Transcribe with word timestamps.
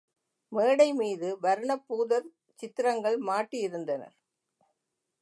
மேடை 0.51 0.93
மீது 0.93 1.27
வருணப் 1.39 1.85
பூதர் 1.89 2.27
சித்திரங்கள் 2.59 3.17
மாட்டி 3.17 3.59
இருந்தனர். 3.59 4.15